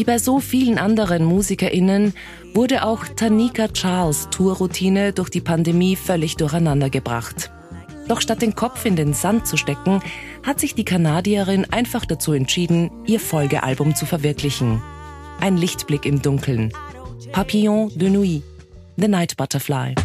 [0.00, 2.14] Wie bei so vielen anderen MusikerInnen
[2.54, 7.50] wurde auch Tanika Charles Tourroutine durch die Pandemie völlig durcheinander gebracht.
[8.08, 10.00] Doch statt den Kopf in den Sand zu stecken,
[10.42, 14.80] hat sich die Kanadierin einfach dazu entschieden, ihr Folgealbum zu verwirklichen.
[15.38, 16.72] Ein Lichtblick im Dunkeln.
[17.32, 18.42] Papillon de Nuit,
[18.96, 19.96] The Night Butterfly.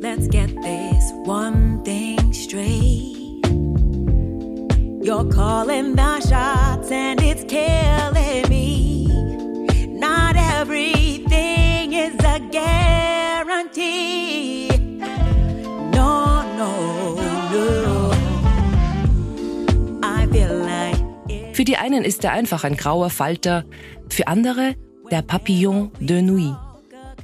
[0.00, 3.16] Let's get this one thing straight.
[5.06, 6.15] You're calling the
[21.66, 23.64] die einen ist er einfach ein grauer Falter,
[24.08, 24.74] für andere
[25.10, 26.54] der Papillon de Nuit.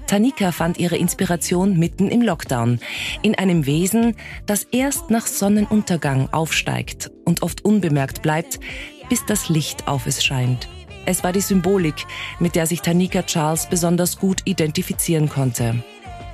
[0.07, 2.81] Tanika fand ihre Inspiration mitten im Lockdown,
[3.23, 8.61] in einem Wesen, das erst nach Sonnenuntergang aufsteigt und oft unbemerkt bleibt,
[9.09, 10.69] bis das Licht auf es scheint.
[11.07, 12.07] Es war die Symbolik,
[12.41, 15.83] mit der sich Tanika Charles besonders gut identifizieren konnte.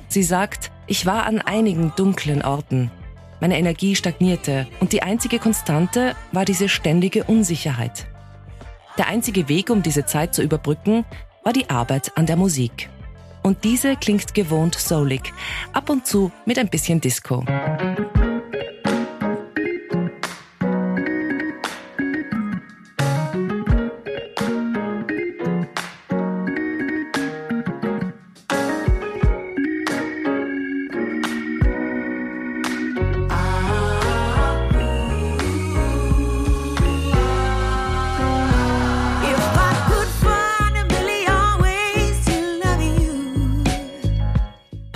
[0.09, 2.91] Sie sagt, ich war an einigen dunklen Orten.
[3.39, 8.07] Meine Energie stagnierte und die einzige Konstante war diese ständige Unsicherheit.
[8.97, 11.05] Der einzige Weg, um diese Zeit zu überbrücken,
[11.43, 12.89] war die Arbeit an der Musik.
[13.41, 15.33] Und diese klingt gewohnt soulig,
[15.71, 17.45] ab und zu mit ein bisschen Disco.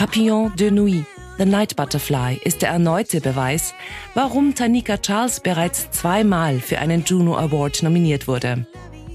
[0.04, 1.06] Papillon de Nuit,
[1.38, 3.74] The Night Butterfly ist der erneute Beweis,
[4.14, 8.68] warum Tanika Charles bereits zweimal für einen Juno Award nominiert wurde.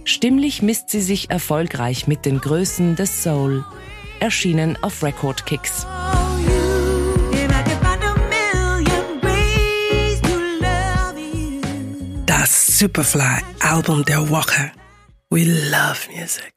[0.04, 3.66] Stimmlich misst sie sich erfolgreich mit den Größen des Soul,
[4.18, 5.86] erschienen auf Record Kicks.
[12.24, 14.72] Das Superfly-Album der Woche.
[15.28, 16.54] We love music.